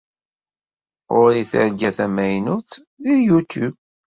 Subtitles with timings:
[1.17, 2.69] Ɣer-i targa tamaynut
[3.03, 3.79] deg Youtube.